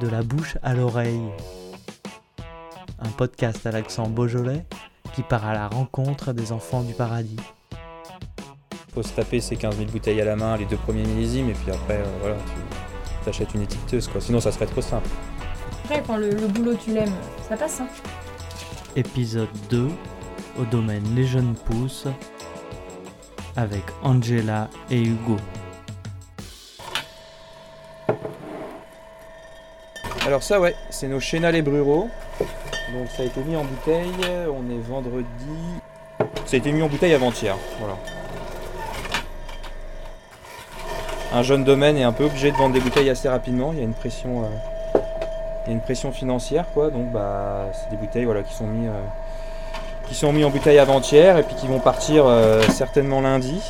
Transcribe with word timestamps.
De 0.00 0.08
la 0.08 0.22
bouche 0.22 0.58
à 0.62 0.74
l'oreille. 0.74 1.22
Un 2.98 3.08
podcast 3.10 3.64
à 3.66 3.70
l'accent 3.72 4.08
beaujolais 4.08 4.64
qui 5.14 5.22
part 5.22 5.46
à 5.46 5.54
la 5.54 5.68
rencontre 5.68 6.32
des 6.32 6.52
enfants 6.52 6.82
du 6.82 6.92
paradis. 6.92 7.36
Faut 8.92 9.02
se 9.02 9.12
taper 9.12 9.40
ces 9.40 9.56
15 9.56 9.76
000 9.78 9.90
bouteilles 9.90 10.20
à 10.20 10.24
la 10.24 10.36
main, 10.36 10.56
les 10.56 10.66
deux 10.66 10.76
premiers 10.76 11.04
millésimes, 11.04 11.48
et 11.50 11.54
puis 11.54 11.70
après, 11.70 11.96
euh, 11.96 12.04
voilà, 12.20 12.36
tu 12.36 13.24
t'achètes 13.24 13.54
une 13.54 13.62
étiqueteuse, 13.62 14.08
quoi. 14.08 14.20
Sinon, 14.20 14.40
ça 14.40 14.52
serait 14.52 14.66
trop 14.66 14.82
simple. 14.82 15.08
Après, 15.84 16.02
quand 16.06 16.16
le, 16.16 16.30
le 16.30 16.48
boulot 16.48 16.74
tu 16.74 16.92
l'aimes, 16.92 17.12
ça 17.48 17.56
passe. 17.56 17.80
Hein. 17.80 17.88
Épisode 18.96 19.48
2 19.70 19.88
au 20.58 20.64
domaine 20.64 21.04
Les 21.14 21.24
Jeunes 21.24 21.54
Pousses 21.66 22.06
avec 23.56 23.84
Angela 24.02 24.68
et 24.90 25.00
Hugo. 25.02 25.36
Alors 30.26 30.42
ça, 30.42 30.58
ouais, 30.58 30.74
c'est 30.90 31.06
nos 31.06 31.20
Chénal 31.20 31.54
et 31.54 31.62
Bruro. 31.62 32.10
Donc 32.40 33.08
ça 33.16 33.22
a 33.22 33.26
été 33.26 33.40
mis 33.42 33.54
en 33.54 33.62
bouteille, 33.62 34.10
on 34.48 34.68
est 34.74 34.80
vendredi... 34.80 35.24
Ça 36.46 36.54
a 36.54 36.56
été 36.56 36.72
mis 36.72 36.82
en 36.82 36.88
bouteille 36.88 37.14
avant-hier, 37.14 37.54
voilà. 37.78 37.94
Un 41.32 41.44
jeune 41.44 41.62
domaine 41.62 41.96
est 41.96 42.02
un 42.02 42.10
peu 42.10 42.24
obligé 42.24 42.50
de 42.50 42.56
vendre 42.56 42.74
des 42.74 42.80
bouteilles 42.80 43.08
assez 43.08 43.28
rapidement, 43.28 43.70
il 43.72 43.78
y 43.78 43.80
a 43.82 43.84
une 43.84 43.94
pression, 43.94 44.42
euh, 45.68 46.10
financière, 46.10 46.64
quoi. 46.74 46.90
Donc 46.90 47.12
bah, 47.12 47.66
c'est 47.72 47.90
des 47.90 47.96
bouteilles 47.96 48.24
voilà, 48.24 48.42
qui 48.42 48.52
sont 48.52 48.66
mis... 48.66 48.88
euh, 48.88 50.32
mis 50.32 50.42
en 50.42 50.50
bouteille 50.50 50.80
avant-hier 50.80 51.38
et 51.38 51.44
puis 51.44 51.54
qui 51.54 51.68
vont 51.68 51.78
partir 51.78 52.26
euh, 52.26 52.62
certainement 52.62 53.20
lundi. 53.20 53.62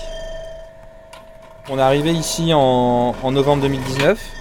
On 1.68 1.78
est 1.78 1.82
arrivé 1.82 2.12
ici 2.12 2.54
en 2.54 3.12
novembre 3.30 3.60
2019, 3.64 4.35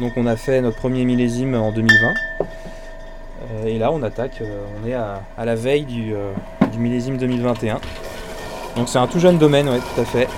donc 0.00 0.14
on 0.16 0.26
a 0.26 0.36
fait 0.36 0.60
notre 0.62 0.78
premier 0.78 1.04
millésime 1.04 1.54
en 1.54 1.70
2020. 1.70 2.14
Euh, 3.52 3.66
et 3.66 3.78
là 3.78 3.92
on 3.92 4.02
attaque, 4.02 4.40
euh, 4.40 4.64
on 4.82 4.88
est 4.88 4.94
à, 4.94 5.20
la 5.38 5.54
veille 5.54 5.84
du, 5.84 6.14
euh, 6.14 6.32
millésime 6.76 7.18
2021. 7.18 7.78
Donc 8.76 8.88
c'est 8.88 8.98
un 8.98 9.06
tout 9.06 9.20
jeune 9.20 9.38
domaine, 9.38 9.68
ouais, 9.68 9.78
tout 9.78 10.00
à 10.00 10.04
fait. 10.04 10.28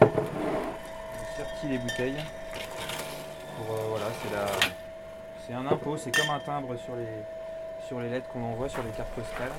Sorti 0.00 1.68
les 1.70 1.78
bouteilles. 1.78 2.14
Voilà, 3.88 4.06
c'est 5.46 5.54
un 5.54 5.66
impôt, 5.72 5.96
c'est 5.96 6.14
comme 6.14 6.30
un 6.30 6.40
timbre 6.40 6.74
sur 6.84 6.96
les, 6.96 7.06
sur 7.86 8.00
lettres 8.00 8.26
qu'on 8.32 8.42
envoie 8.42 8.68
sur 8.68 8.82
les 8.82 8.90
cartes 8.90 9.10
postales. 9.10 9.52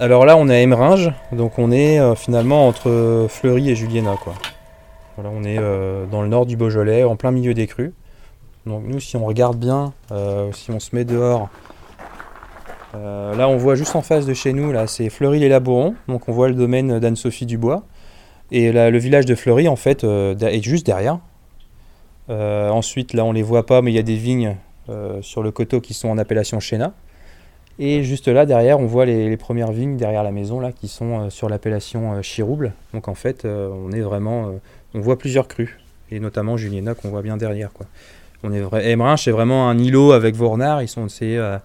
Alors 0.00 0.24
là, 0.24 0.36
on 0.36 0.48
est 0.48 0.56
à 0.56 0.60
Emeringes, 0.62 1.12
donc 1.30 1.58
on 1.58 1.70
est 1.70 2.00
finalement 2.16 2.66
entre 2.66 3.26
Fleury 3.28 3.70
et 3.70 3.76
Juliena, 3.76 4.16
quoi. 4.20 4.34
Voilà, 5.16 5.30
on 5.34 5.42
est 5.42 5.58
euh, 5.58 6.06
dans 6.06 6.22
le 6.22 6.28
nord 6.28 6.46
du 6.46 6.56
Beaujolais, 6.56 7.04
en 7.04 7.16
plein 7.16 7.30
milieu 7.30 7.54
des 7.54 7.66
crues. 7.66 7.92
Donc 8.66 8.84
nous, 8.86 9.00
si 9.00 9.16
on 9.16 9.24
regarde 9.24 9.58
bien, 9.58 9.92
euh, 10.12 10.52
si 10.52 10.70
on 10.70 10.80
se 10.80 10.94
met 10.94 11.04
dehors, 11.04 11.48
euh, 12.94 13.34
là, 13.34 13.48
on 13.48 13.56
voit 13.56 13.74
juste 13.74 13.96
en 13.96 14.02
face 14.02 14.26
de 14.26 14.34
chez 14.34 14.52
nous, 14.52 14.72
là, 14.72 14.86
c'est 14.86 15.08
Fleury-les-Labourons, 15.08 15.94
donc 16.08 16.28
on 16.28 16.32
voit 16.32 16.48
le 16.48 16.54
domaine 16.54 16.98
d'Anne-Sophie 16.98 17.46
Dubois. 17.46 17.84
Et 18.52 18.72
le 18.72 18.98
village 18.98 19.26
de 19.26 19.36
Fleury, 19.36 19.68
en 19.68 19.76
fait, 19.76 20.02
est 20.02 20.62
juste 20.62 20.84
derrière. 20.84 21.20
Ensuite, 22.28 23.12
là, 23.12 23.24
on 23.24 23.30
les 23.30 23.42
voit 23.44 23.64
pas, 23.64 23.80
mais 23.80 23.92
il 23.92 23.94
y 23.94 23.98
a 24.00 24.02
des 24.02 24.16
vignes 24.16 24.56
sur 25.20 25.44
le 25.44 25.52
coteau 25.52 25.80
qui 25.80 25.94
sont 25.94 26.08
en 26.08 26.18
appellation 26.18 26.58
Chéna. 26.58 26.92
Et 27.78 28.02
juste 28.02 28.26
là, 28.26 28.46
derrière, 28.46 28.80
on 28.80 28.86
voit 28.86 29.06
les, 29.06 29.36
premières 29.36 29.70
vignes 29.70 29.96
derrière 29.96 30.24
la 30.24 30.32
maison, 30.32 30.58
là, 30.58 30.72
qui 30.72 30.88
sont 30.88 31.30
sur 31.30 31.48
l'appellation 31.48 32.20
Chirouble. 32.22 32.72
Donc, 32.92 33.06
en 33.06 33.14
fait, 33.14 33.44
on 33.44 33.92
est 33.92 34.00
vraiment... 34.00 34.50
on 34.94 35.00
voit 35.00 35.18
plusieurs 35.18 35.48
crues, 35.48 35.78
et 36.10 36.20
notamment 36.20 36.56
Juliena, 36.56 36.94
qu'on 36.94 37.10
voit 37.10 37.22
bien 37.22 37.36
derrière, 37.36 37.72
quoi. 37.72 37.86
On 38.42 38.52
est 38.52 39.16
c'est 39.18 39.30
vraiment 39.30 39.68
un 39.68 39.78
îlot 39.78 40.12
avec 40.12 40.34
Vornard. 40.34 40.82
Ils. 40.82 40.88
C'est, 40.88 41.36
euh, 41.36 41.58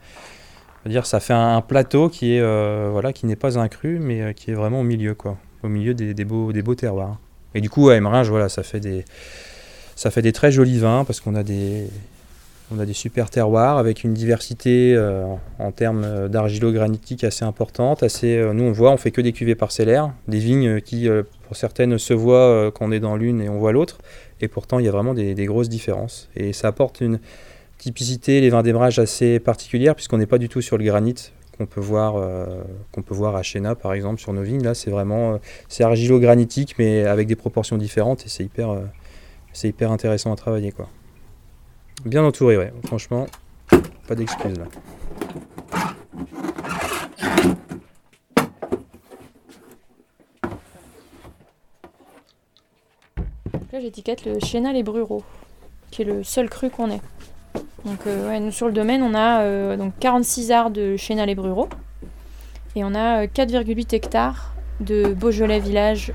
ça 1.03 1.19
fait 1.19 1.33
un, 1.33 1.61
plateau 1.61 2.09
qui 2.09 2.35
est... 2.35 2.41
euh, 2.41 2.89
voilà, 2.91 3.13
qui 3.13 3.25
n'est 3.25 3.35
pas 3.35 3.57
un 3.57 3.67
cru, 3.67 3.99
mais 3.99 4.21
euh, 4.21 4.33
qui 4.33 4.51
est 4.51 4.53
vraiment 4.53 4.81
au 4.81 4.83
milieu, 4.83 5.13
quoi. 5.13 5.37
Au 5.63 5.69
milieu 5.69 5.93
des, 5.93 6.13
beaux, 6.25 6.51
des 6.51 6.61
beaux 6.61 6.75
terroirs. 6.75 7.17
Et 7.53 7.61
du 7.61 7.69
coup, 7.69 7.89
à 7.89 7.95
Emeringes, 7.95 8.29
voilà, 8.29 8.49
ça 8.49 8.63
fait 8.63 8.79
des... 8.79 9.05
Ça 9.95 10.11
fait 10.11 10.21
des 10.21 10.33
très 10.33 10.51
jolis 10.51 10.79
vins, 10.79 11.05
parce 11.05 11.21
qu'on 11.21 11.35
a 11.35 11.43
des... 11.43 11.87
On 12.71 12.79
a 12.79 12.85
des 12.85 12.93
super 12.93 13.29
terroirs 13.29 13.77
avec 13.77 14.03
une 14.03 14.15
diversité 14.15 14.95
euh, 14.95 15.23
en 15.59 15.71
termes 15.71 16.03
euh, 16.03 16.27
d'argilo-granitique 16.27 17.23
assez 17.23 17.45
importante. 17.45 18.01
Assez, 18.01 18.37
euh, 18.37 18.53
nous, 18.53 18.63
on 18.63 18.71
voit, 18.71 18.91
on 18.91 18.97
fait 18.97 19.11
que 19.11 19.21
des 19.21 19.33
cuvées 19.33 19.53
parcellaires, 19.53 20.11
des 20.27 20.39
vignes 20.39 20.81
qui, 20.81 21.07
pour 21.43 21.55
certaines, 21.55 21.99
se 21.99 22.13
voient 22.13 22.71
quand 22.73 22.87
on 22.87 22.91
est 22.91 22.99
dans 22.99 23.17
l'une 23.17 23.39
et 23.39 23.49
on 23.49 23.59
voit 23.59 23.71
l'autre. 23.71 23.99
Et 24.41 24.47
pourtant, 24.47 24.79
il 24.79 24.85
y 24.85 24.87
a 24.87 24.91
vraiment 24.91 25.13
des, 25.13 25.45
grosses 25.45 25.69
différences. 25.69 26.27
Et 26.35 26.53
ça 26.53 26.69
apporte 26.69 27.01
une 27.01 27.19
typicité, 27.77 28.41
les 28.41 28.49
vins 28.49 28.63
d'ébrage 28.63 28.97
assez 28.97 29.39
particulière, 29.39 29.93
puisqu'on 29.93 30.17
n'est 30.17 30.25
pas 30.25 30.39
du 30.39 30.49
tout 30.49 30.61
sur 30.61 30.77
le 30.79 30.85
granit 30.85 31.31
qu'on 31.57 31.67
peut 31.67 31.79
voir, 31.81 32.15
à 33.35 33.43
Chéna, 33.43 33.75
par 33.75 33.93
exemple, 33.93 34.19
sur 34.19 34.33
nos 34.33 34.41
vignes. 34.41 34.63
Là, 34.63 34.73
c'est 34.73 34.89
vraiment, 34.89 35.39
c'est 35.69 35.83
argilo-granitique, 35.83 36.75
mais 36.79 37.05
avec 37.05 37.27
des 37.27 37.35
proportions 37.35 37.77
différentes, 37.77 38.25
et 38.25 38.29
c'est 38.29 38.43
hyper, 38.43 38.75
c'est 39.53 39.69
hyper 39.69 39.91
intéressant 39.91 40.33
à 40.33 40.35
travailler, 40.35 40.71
quoi. 40.71 40.89
Bien 42.03 42.23
entouré, 42.23 42.57
ouais. 42.57 42.73
Franchement, 42.85 43.25
pas 44.07 44.15
d'excuses 44.15 44.57
là. 44.57 44.65
Là, 53.71 53.79
j'étiquette 53.81 54.25
le 54.25 54.39
Chénal 54.39 54.75
et 54.77 54.83
Bruro, 54.83 55.23
qui 55.91 56.03
est 56.03 56.05
le 56.05 56.23
seul 56.23 56.49
cru 56.49 56.69
qu'on 56.69 56.89
ait. 56.91 57.01
Donc, 57.85 58.07
euh, 58.07 58.39
nous, 58.39 58.51
sur 58.51 58.67
le 58.67 58.73
domaine, 58.73 59.03
on 59.03 59.13
a 59.13 59.41
euh, 59.41 59.77
donc 59.77 59.93
46 59.99 60.51
arts 60.51 60.71
de 60.71 60.95
Chénal 60.95 61.29
et 61.29 61.35
Bruro. 61.35 61.67
Et 62.75 62.83
on 62.83 62.95
a 62.95 63.23
euh, 63.23 63.27
4,8 63.27 63.95
hectares 63.95 64.53
de 64.79 65.13
Beaujolais 65.13 65.59
village 65.59 66.13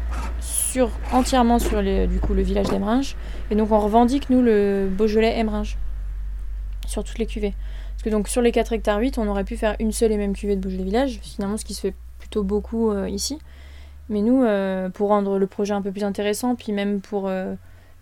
entièrement 1.13 1.59
sur 1.59 1.83
du 1.83 2.21
coup, 2.21 2.35
le 2.35 2.43
village 2.43 2.69
d'Emeringes. 2.69 3.17
Et 3.51 3.55
donc, 3.55 3.71
on 3.71 3.79
revendique, 3.79 4.31
nous, 4.31 4.43
le 4.43 4.89
Beaujolais 4.91 5.39
Emeringes 5.39 5.77
sur 6.87 7.05
toutes 7.05 7.19
les 7.19 7.27
cuvées. 7.27 7.55
Parce 7.93 8.03
que 8.03 8.11
donc, 8.11 8.29
sur 8.29 8.43
les 8.43 8.53
4 8.53 8.73
hectares 8.73 8.99
8, 8.99 9.19
on 9.19 9.29
aurait 9.29 9.45
pu 9.45 9.57
faire 9.57 9.77
une 9.79 9.93
seule 9.93 10.13
et 10.13 10.17
même 10.17 10.35
cuvée 10.35 10.57
de 10.57 10.61
Beaujolais 10.61 10.85
village, 10.85 11.21
finalement, 11.23 11.57
ce 11.57 11.65
qui 11.65 11.75
se 11.75 11.81
fait 11.81 11.95
plutôt 12.19 12.43
beaucoup 12.43 12.91
euh, 12.91 13.09
ici. 13.09 13.39
Mais 14.09 14.23
nous, 14.23 14.43
euh, 14.43 14.89
pour 14.89 15.09
rendre 15.09 15.39
le 15.39 15.47
projet 15.47 15.75
un 15.75 15.83
peu 15.83 15.93
plus 15.93 16.05
intéressant, 16.05 16.57
puis 16.57 16.73
même 16.73 17.01
pour 17.01 17.29
euh, 17.29 17.55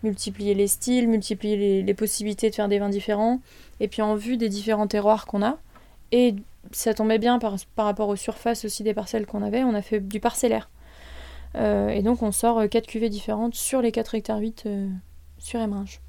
multiplier 0.03 0.55
les 0.55 0.67
styles, 0.67 1.07
multiplier 1.07 1.57
les, 1.57 1.81
les 1.83 1.93
possibilités 1.93 2.49
de 2.49 2.55
faire 2.55 2.67
des 2.67 2.79
vins 2.79 2.89
différents, 2.89 3.41
et 3.79 3.87
puis 3.87 4.01
en 4.01 4.15
vue 4.15 4.37
des 4.37 4.49
différents 4.49 4.87
terroirs 4.87 5.25
qu'on 5.25 5.43
a, 5.43 5.57
et 6.11 6.35
ça 6.71 6.93
tombait 6.93 7.19
bien 7.19 7.39
par, 7.39 7.55
par 7.75 7.85
rapport 7.85 8.09
aux 8.09 8.15
surfaces 8.15 8.65
aussi 8.65 8.83
des 8.83 8.93
parcelles 8.93 9.25
qu'on 9.25 9.43
avait, 9.43 9.63
on 9.63 9.73
a 9.73 9.81
fait 9.81 9.99
du 9.99 10.19
parcellaire. 10.19 10.69
Euh, 11.55 11.89
et 11.89 12.03
donc 12.03 12.21
on 12.21 12.31
sort 12.31 12.59
euh, 12.59 12.67
quatre 12.67 12.87
cuvées 12.87 13.09
différentes 13.09 13.55
sur 13.55 13.81
les 13.81 13.91
4 13.91 14.15
hectares 14.15 14.39
8 14.39 14.63
euh, 14.65 14.87
sur 15.39 15.59
Emeringes. 15.59 16.01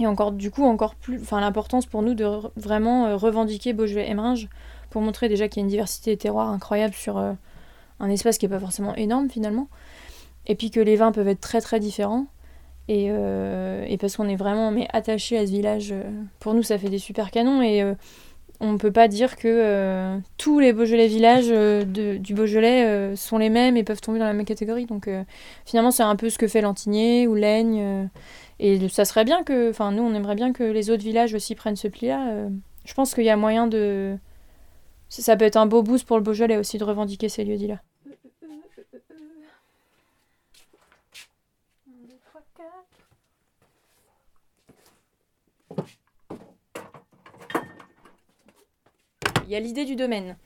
Et 0.00 0.06
encore, 0.06 0.32
du 0.32 0.50
coup, 0.50 0.64
encore 0.64 0.94
plus, 0.94 1.20
enfin 1.20 1.40
l'importance 1.40 1.86
pour 1.86 2.02
nous 2.02 2.14
de 2.14 2.24
vraiment 2.56 3.06
euh, 3.06 3.16
revendiquer 3.16 3.72
Beaujolais 3.72 4.08
Emeringes 4.08 4.48
pour 4.90 5.02
montrer 5.02 5.28
déjà 5.28 5.48
qu'il 5.48 5.60
y 5.60 5.62
a 5.62 5.64
une 5.64 5.70
diversité 5.70 6.12
des 6.12 6.16
terroirs 6.16 6.48
incroyable 6.48 6.94
sur 6.94 7.18
euh, 7.18 7.32
un 8.00 8.08
espace 8.08 8.38
qui 8.38 8.46
n'est 8.46 8.50
pas 8.50 8.60
forcément 8.60 8.94
énorme 8.94 9.28
finalement. 9.28 9.68
Et 10.46 10.54
puis 10.54 10.70
que 10.70 10.80
les 10.80 10.96
vins 10.96 11.12
peuvent 11.12 11.28
être 11.28 11.40
très 11.40 11.60
très 11.60 11.80
différents. 11.80 12.26
Et, 12.88 13.08
euh, 13.10 13.96
parce 14.00 14.16
qu'on 14.16 14.28
est 14.28 14.36
vraiment 14.36 14.70
mais, 14.70 14.88
attaché 14.92 15.36
à 15.36 15.46
ce 15.46 15.50
village, 15.50 15.90
euh, 15.92 16.04
pour 16.40 16.54
nous 16.54 16.62
ça 16.62 16.78
fait 16.78 16.88
des 16.88 16.98
super 16.98 17.30
canons. 17.30 17.60
Et 17.60 17.82
euh, 17.82 17.94
on 18.60 18.72
ne 18.72 18.78
peut 18.78 18.90
pas 18.90 19.06
dire 19.06 19.36
que 19.36 19.46
euh, 19.48 20.18
tous 20.36 20.58
les 20.58 20.72
Beaujolais 20.72 21.06
villages 21.06 21.48
euh, 21.50 21.84
du 21.84 22.34
Beaujolais 22.34 22.86
euh, 22.86 23.16
sont 23.16 23.38
les 23.38 23.50
mêmes 23.50 23.76
et 23.76 23.84
peuvent 23.84 24.00
tomber 24.00 24.18
dans 24.18 24.24
la 24.24 24.32
même 24.32 24.46
catégorie. 24.46 24.86
Donc 24.86 25.08
finalement 25.64 25.90
c'est 25.90 26.02
un 26.02 26.16
peu 26.16 26.30
ce 26.30 26.38
que 26.38 26.48
fait 26.48 26.60
Lantigné 26.60 27.26
ou 27.28 27.34
Laigne. 27.34 28.08
et 28.58 28.88
ça 28.88 29.04
serait 29.04 29.24
bien 29.24 29.44
que, 29.44 29.70
enfin 29.70 29.92
nous 29.92 30.02
on 30.02 30.14
aimerait 30.14 30.34
bien 30.34 30.52
que 30.52 30.64
les 30.64 30.90
autres 30.90 31.04
villages 31.04 31.34
aussi 31.34 31.54
prennent 31.54 31.76
ce 31.76 31.88
pli-là. 31.88 32.48
je 32.84 32.94
pense 32.94 33.14
qu'il 33.14 33.24
y 33.24 33.30
a 33.30 33.36
moyen 33.36 33.66
de... 33.66 34.16
Ça 35.08 35.22
ça 35.22 35.36
peut 35.36 35.44
être 35.44 35.56
un 35.56 35.66
beau 35.66 35.82
boost 35.82 36.06
pour 36.06 36.16
le 36.16 36.22
Beaujolais 36.22 36.56
aussi 36.56 36.78
de 36.78 36.84
revendiquer 36.84 37.28
ces 37.28 37.44
lieux-dits-là. 37.44 37.80
Il 49.48 49.52
y 49.52 49.56
a 49.56 49.60
l'idée 49.60 49.86
du 49.86 49.96
domaine. 49.96 50.36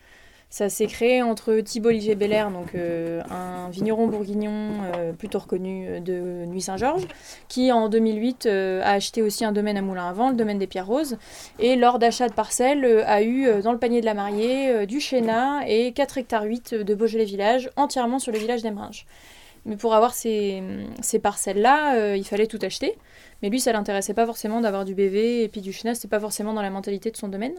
Ça 0.48 0.68
s'est 0.68 0.86
créé 0.86 1.22
entre 1.22 1.56
Thibault 1.56 1.88
Olivier 1.88 2.14
Belair, 2.14 2.52
donc 2.52 2.76
euh, 2.76 3.20
un 3.30 3.68
vigneron 3.68 4.06
bourguignon 4.06 4.52
euh, 4.94 5.12
plutôt 5.12 5.40
reconnu 5.40 5.88
euh, 5.88 5.98
de 5.98 6.44
Nuit 6.46 6.60
Saint-Georges, 6.60 7.08
qui 7.48 7.72
en 7.72 7.88
2008 7.88 8.46
euh, 8.46 8.80
a 8.82 8.90
acheté 8.90 9.22
aussi 9.22 9.44
un 9.44 9.50
domaine 9.50 9.76
à 9.76 9.82
Moulin 9.82 10.08
à 10.08 10.12
Vent, 10.12 10.30
le 10.30 10.36
domaine 10.36 10.58
des 10.58 10.68
Pierres 10.68 10.86
Roses, 10.86 11.16
et 11.58 11.74
lors 11.74 11.98
d'achat 11.98 12.28
de 12.28 12.32
parcelles 12.32 12.84
a 13.04 13.24
eu 13.24 13.60
dans 13.60 13.72
le 13.72 13.78
panier 13.78 14.00
de 14.00 14.06
la 14.06 14.14
mariée 14.14 14.86
du 14.86 15.00
Chénat 15.00 15.62
et 15.66 15.90
4 15.90 16.18
hectares 16.18 16.44
8 16.44 16.74
de 16.74 16.94
Beaujolais 16.94 17.24
village, 17.24 17.70
entièrement 17.74 18.20
sur 18.20 18.30
le 18.30 18.38
village 18.38 18.62
d'Emeringes. 18.62 19.04
Mais 19.64 19.76
pour 19.76 19.94
avoir 19.94 20.14
ces, 20.14 20.62
parcelles-là, 21.20 22.14
il 22.14 22.24
fallait 22.24 22.46
tout 22.46 22.58
acheter. 22.62 22.96
Mais 23.42 23.48
lui, 23.48 23.58
ça 23.58 23.72
l'intéressait 23.72 24.14
pas 24.14 24.26
forcément 24.26 24.60
d'avoir 24.60 24.84
du 24.84 24.94
BV 24.94 25.42
et 25.42 25.48
puis 25.48 25.60
du 25.60 25.72
China, 25.72 25.94
c'était 25.96 26.08
pas 26.08 26.20
forcément 26.20 26.52
dans 26.52 26.62
la 26.62 26.70
mentalité 26.70 27.10
de 27.10 27.16
son 27.16 27.28
domaine. 27.28 27.54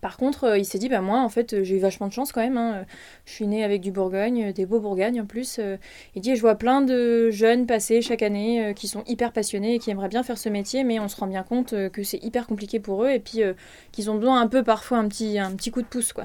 Par 0.00 0.16
contre, 0.16 0.44
euh, 0.44 0.58
il 0.58 0.64
s'est 0.64 0.78
dit, 0.78 0.88
bah 0.88 1.00
moi, 1.00 1.20
en 1.20 1.28
fait, 1.28 1.62
j'ai 1.62 1.76
eu 1.76 1.78
vachement 1.78 2.06
de 2.08 2.12
chance 2.12 2.32
quand 2.32 2.40
même. 2.40 2.56
hein. 2.56 2.84
Je 3.24 3.32
suis 3.32 3.46
née 3.46 3.64
avec 3.64 3.80
du 3.80 3.90
Bourgogne, 3.90 4.52
des 4.52 4.66
beaux 4.66 4.80
Bourgognes 4.80 5.20
en 5.20 5.26
plus. 5.26 5.58
Euh, 5.58 5.76
Il 6.14 6.22
dit, 6.22 6.36
je 6.36 6.40
vois 6.40 6.54
plein 6.56 6.80
de 6.82 7.30
jeunes 7.30 7.66
passer 7.66 8.00
chaque 8.02 8.22
année 8.22 8.64
euh, 8.66 8.72
qui 8.72 8.88
sont 8.88 9.02
hyper 9.06 9.32
passionnés 9.32 9.74
et 9.74 9.78
qui 9.78 9.90
aimeraient 9.90 10.08
bien 10.08 10.22
faire 10.22 10.38
ce 10.38 10.48
métier, 10.48 10.84
mais 10.84 11.00
on 11.00 11.08
se 11.08 11.16
rend 11.16 11.26
bien 11.26 11.42
compte 11.42 11.72
euh, 11.72 11.88
que 11.88 12.02
c'est 12.02 12.22
hyper 12.22 12.46
compliqué 12.46 12.80
pour 12.80 13.04
eux 13.04 13.10
et 13.10 13.20
puis 13.20 13.42
euh, 13.42 13.54
qu'ils 13.92 14.10
ont 14.10 14.16
besoin 14.16 14.40
un 14.40 14.46
peu 14.48 14.62
parfois 14.62 14.98
un 14.98 15.08
petit, 15.08 15.38
un 15.38 15.52
petit 15.52 15.70
coup 15.70 15.82
de 15.82 15.86
pouce, 15.86 16.12
quoi. 16.12 16.24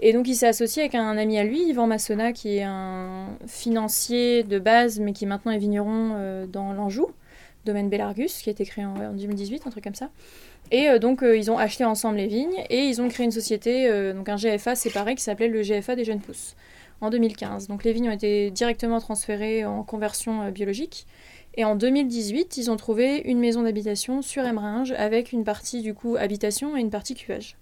Et 0.00 0.12
donc 0.12 0.26
il 0.28 0.34
s'est 0.34 0.48
associé 0.48 0.82
avec 0.82 0.96
un 0.96 1.16
ami 1.16 1.38
à 1.38 1.44
lui, 1.44 1.68
Yvan 1.68 1.86
Massona, 1.86 2.32
qui 2.32 2.56
est 2.58 2.64
un 2.64 3.28
financier 3.46 4.42
de 4.42 4.58
base, 4.58 4.98
mais 4.98 5.12
qui 5.12 5.24
maintenant 5.24 5.52
est 5.52 5.58
vigneron 5.58 6.12
euh, 6.16 6.46
dans 6.46 6.72
l'Anjou, 6.72 7.06
domaine 7.64 7.88
Bellargus, 7.88 8.42
qui 8.42 8.50
a 8.50 8.52
été 8.52 8.64
créé 8.64 8.84
en, 8.84 8.96
ouais, 8.96 9.06
en 9.06 9.12
2018, 9.12 9.66
un 9.66 9.70
truc 9.70 9.84
comme 9.84 9.94
ça. 9.94 10.10
Et 10.70 10.88
euh, 10.88 10.98
donc 10.98 11.22
euh, 11.22 11.36
ils 11.36 11.50
ont 11.50 11.58
acheté 11.58 11.84
ensemble 11.84 12.16
les 12.16 12.26
vignes 12.26 12.64
et 12.70 12.84
ils 12.84 13.00
ont 13.00 13.08
créé 13.08 13.24
une 13.24 13.32
société, 13.32 13.88
euh, 13.88 14.12
donc 14.12 14.28
un 14.28 14.36
GFA 14.36 14.74
séparé 14.74 15.14
qui 15.14 15.22
s'appelait 15.22 15.48
le 15.48 15.62
GFA 15.62 15.96
des 15.96 16.04
jeunes 16.04 16.20
pousses 16.20 16.56
en 17.00 17.10
2015. 17.10 17.68
Donc 17.68 17.84
les 17.84 17.92
vignes 17.92 18.08
ont 18.08 18.12
été 18.12 18.50
directement 18.50 19.00
transférées 19.00 19.64
en 19.64 19.82
conversion 19.82 20.50
biologique. 20.50 21.06
Et 21.56 21.64
en 21.64 21.76
2018, 21.76 22.56
ils 22.56 22.70
ont 22.70 22.76
trouvé 22.76 23.18
une 23.18 23.38
maison 23.38 23.62
d'habitation 23.62 24.22
sur 24.22 24.44
Emeringes 24.44 24.92
avec 24.92 25.32
une 25.32 25.44
partie 25.44 25.82
du 25.82 25.94
coup 25.94 26.16
habitation 26.16 26.76
et 26.76 26.80
une 26.80 26.90
partie 26.90 27.14
cuvage. 27.14 27.56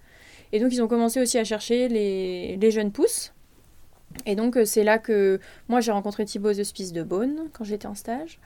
Et 0.53 0.61
donc 0.61 0.73
ils 0.73 0.83
ont 0.83 0.89
commencé 0.89 1.21
aussi 1.21 1.39
à 1.39 1.45
chercher 1.45 1.89
les 1.89 2.71
jeunes 2.71 2.93
pousses. 2.93 3.33
Et 4.27 4.35
donc 4.37 4.57
euh, 4.57 4.65
c'est 4.65 4.85
là 4.85 4.99
que 4.99 5.41
moi 5.69 5.81
j'ai 5.81 5.93
rencontré 5.93 6.25
Thibaut 6.25 6.59
Hospice 6.59 6.93
de 6.93 7.03
Beaune 7.03 7.49
quand 7.53 7.65
j'étais 7.65 7.87
en 7.87 7.95
stage. 7.95 8.39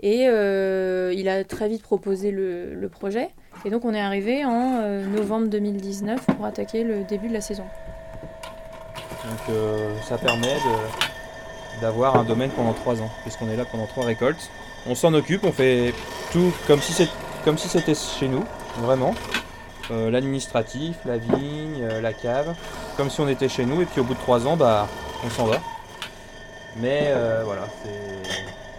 Et 0.00 0.26
euh, 0.28 1.14
il 1.16 1.28
a 1.28 1.44
très 1.44 1.68
vite 1.68 1.82
proposé 1.82 2.32
le, 2.32 2.88
projet. 2.90 3.28
Et 3.64 3.70
donc 3.70 3.84
on 3.84 3.94
est 3.94 4.00
arrivé 4.00 4.44
en 4.44 4.80
euh, 4.80 5.06
novembre 5.06 5.46
2019 5.46 6.26
pour 6.26 6.44
attaquer 6.44 6.82
le 6.82 7.04
début 7.04 7.28
de 7.28 7.32
la 7.32 7.40
saison. 7.40 7.64
Donc 9.24 9.56
ça 10.08 10.18
permet 10.18 10.56
d'avoir 11.80 12.16
un 12.16 12.24
domaine 12.24 12.50
pendant 12.50 12.72
trois 12.72 13.00
ans, 13.00 13.10
puisqu'on 13.22 13.48
est 13.48 13.56
là 13.56 13.64
pendant 13.64 13.86
trois 13.86 14.04
récoltes. 14.04 14.50
On 14.86 14.96
s'en 14.96 15.14
occupe, 15.14 15.44
on 15.44 15.52
fait 15.52 15.94
tout 16.32 16.52
comme 16.66 16.80
si 16.80 17.08
comme 17.44 17.56
si 17.56 17.68
c'était 17.68 17.94
chez 17.94 18.26
nous, 18.26 18.44
vraiment. 18.78 19.14
L'administratif, 19.90 20.96
la 21.04 21.18
vigne, 21.18 21.86
la 22.00 22.12
cave, 22.12 22.54
comme 22.96 23.10
si 23.10 23.20
on 23.20 23.28
était 23.28 23.48
chez 23.48 23.64
nous, 23.64 23.82
et 23.82 23.84
puis 23.84 24.00
au 24.00 24.04
bout 24.04 24.14
de 24.14 24.18
trois 24.18 24.46
ans, 24.46 24.56
bah, 24.56 24.88
on 25.24 25.30
s'en 25.30 25.46
va. 25.46 25.60
Mais 26.76 27.04
euh, 27.06 27.42
voilà, 27.44 27.68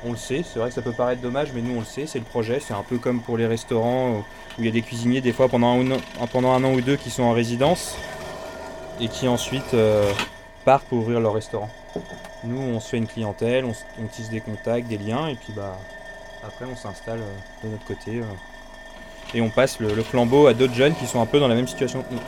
on 0.05 0.11
le 0.11 0.17
sait, 0.17 0.43
c'est 0.43 0.59
vrai 0.59 0.69
que 0.69 0.75
ça 0.75 0.81
peut 0.81 0.91
paraître 0.91 1.21
dommage, 1.21 1.49
mais 1.53 1.61
nous 1.61 1.75
on 1.75 1.79
le 1.79 1.85
sait, 1.85 2.07
c'est 2.07 2.19
le 2.19 2.25
projet, 2.25 2.59
c'est 2.59 2.73
un 2.73 2.83
peu 2.83 2.97
comme 2.97 3.21
pour 3.21 3.37
les 3.37 3.45
restaurants 3.45 4.17
où 4.17 4.23
il 4.59 4.65
y 4.65 4.67
a 4.67 4.71
des 4.71 4.81
cuisiniers 4.81 5.21
des 5.21 5.31
fois 5.31 5.47
pendant 5.47 5.79
un, 5.79 5.97
pendant 6.31 6.53
an 6.53 6.73
ou 6.73 6.81
deux 6.81 6.95
qui 6.95 7.09
sont 7.09 7.23
en 7.23 7.33
résidence 7.33 7.95
et 8.99 9.07
qui 9.07 9.27
ensuite 9.27 9.73
euh, 9.73 10.11
partent 10.65 10.85
pour 10.87 10.99
ouvrir 10.99 11.19
leur 11.19 11.33
restaurant. 11.33 11.69
Nous, 12.43 12.59
on 12.59 12.79
se 12.79 12.89
fait 12.89 12.97
une 12.97 13.07
clientèle, 13.07 13.65
on, 13.65 14.07
tisse 14.07 14.29
des 14.29 14.41
contacts, 14.41 14.87
des 14.87 14.97
liens, 14.97 15.27
et 15.27 15.35
puis 15.35 15.53
bah 15.55 15.77
après 16.45 16.65
on 16.65 16.75
s'installe 16.75 17.19
euh, 17.19 17.63
de 17.63 17.69
notre 17.69 17.85
côté 17.85 18.21
et 19.33 19.41
on 19.41 19.49
passe 19.49 19.79
le, 19.79 19.93
le 19.93 20.03
flambeau 20.03 20.47
à 20.47 20.53
d'autres 20.53 20.73
jeunes 20.73 20.95
qui 20.95 21.05
sont 21.05 21.21
un 21.21 21.25
peu 21.25 21.39
dans 21.39 21.47
la 21.47 21.55
même 21.55 21.67
situation 21.67 22.03
que 22.03 22.13
nous. 22.13 22.21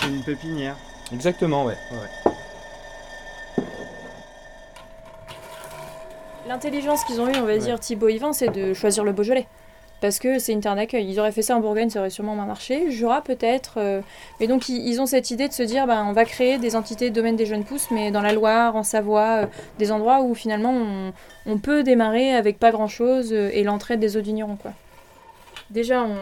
C'est 0.00 0.08
une 0.08 0.22
pépinière. 0.22 0.76
Exactement, 1.12 1.64
ouais. 1.64 1.76
ouais, 1.92 2.25
L'intelligence 6.56 7.04
qu'ils 7.04 7.20
ont 7.20 7.28
eu, 7.28 7.36
on 7.36 7.44
va 7.44 7.58
dire, 7.58 7.78
Thibaut 7.78 8.08
Yvan, 8.08 8.32
c'est 8.32 8.48
de 8.48 8.72
choisir 8.72 9.04
le 9.04 9.12
Beaujolais. 9.12 9.46
Parce 10.00 10.18
que 10.18 10.38
c'est 10.38 10.52
une 10.52 10.62
terre 10.62 10.74
d'accueil. 10.74 11.06
Ils 11.06 11.20
auraient 11.20 11.30
fait 11.30 11.42
ça 11.42 11.54
en 11.54 11.60
Bourgogne, 11.60 11.90
ça 11.90 12.00
aurait 12.00 12.08
sûrement 12.08 12.34
moins 12.34 12.46
marché. 12.46 12.90
Jura 12.90 13.20
peut-être. 13.20 13.74
euh, 13.76 14.00
Mais 14.40 14.46
donc 14.46 14.70
ils, 14.70 14.88
ils 14.88 14.98
ont 15.02 15.04
cette 15.04 15.30
idée 15.30 15.48
de 15.48 15.52
se 15.52 15.62
dire, 15.62 15.86
bah, 15.86 16.02
on 16.06 16.14
va 16.14 16.24
créer 16.24 16.56
des 16.56 16.74
entités 16.74 17.10
de 17.10 17.14
domaine 17.14 17.36
des 17.36 17.44
jeunes 17.44 17.64
pousses, 17.64 17.90
mais 17.90 18.10
dans 18.10 18.22
la 18.22 18.32
Loire, 18.32 18.74
en 18.74 18.84
Savoie, 18.84 19.42
euh, 19.42 19.46
des 19.78 19.92
endroits 19.92 20.22
où 20.22 20.34
finalement 20.34 20.72
on, 20.72 21.12
on 21.44 21.58
peut 21.58 21.82
démarrer 21.82 22.34
avec 22.34 22.58
pas 22.58 22.70
grand-chose 22.70 23.34
euh, 23.34 23.50
et 23.52 23.62
l'entraide 23.62 24.00
des 24.00 24.16
eaux 24.16 24.22
Niron, 24.22 24.56
quoi. 24.56 24.72
Déjà, 25.68 26.04
on... 26.04 26.16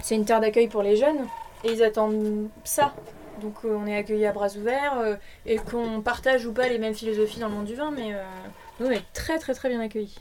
c'est 0.00 0.14
une 0.14 0.24
terre 0.24 0.40
d'accueil 0.40 0.68
pour 0.68 0.84
les 0.84 0.94
jeunes 0.94 1.26
et 1.64 1.72
ils 1.72 1.82
attendent 1.82 2.46
ça. 2.62 2.94
Donc 3.42 3.54
euh, 3.64 3.76
on 3.76 3.88
est 3.88 3.96
accueillis 3.96 4.26
à 4.26 4.32
bras 4.32 4.54
ouverts 4.56 4.98
euh, 5.02 5.16
et 5.44 5.56
qu'on 5.56 6.02
partage 6.02 6.46
ou 6.46 6.52
pas 6.52 6.68
les 6.68 6.78
mêmes 6.78 6.94
philosophies 6.94 7.40
dans 7.40 7.48
le 7.48 7.54
monde 7.54 7.64
du 7.64 7.74
vin, 7.74 7.90
mais 7.90 8.14
euh, 8.14 8.22
nous 8.80 8.86
on 8.86 8.90
est 8.90 9.04
très 9.12 9.38
très 9.38 9.54
très 9.54 9.68
bien 9.68 9.80
accueillis. 9.80 10.16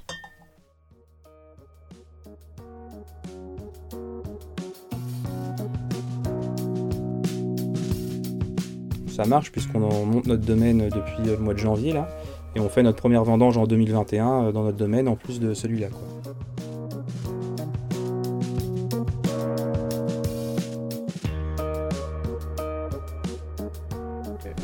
Ça 9.07 9.25
marche 9.25 9.51
puisqu'on 9.51 10.05
monte 10.05 10.27
notre 10.27 10.45
domaine 10.45 10.89
depuis 10.89 11.23
le 11.25 11.37
mois 11.37 11.53
de 11.53 11.59
janvier 11.59 11.93
là, 11.93 12.07
et 12.55 12.59
on 12.59 12.69
fait 12.69 12.83
notre 12.83 12.97
première 12.97 13.23
vendange 13.23 13.57
en 13.57 13.65
2021 13.65 14.27
euh, 14.27 14.51
dans 14.51 14.63
notre 14.63 14.77
domaine 14.77 15.07
en 15.07 15.15
plus 15.15 15.39
de 15.39 15.53
celui-là. 15.53 15.87
quoi. 15.89 16.01